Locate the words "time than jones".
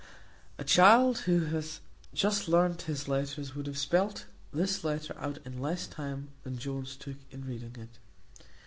5.85-6.95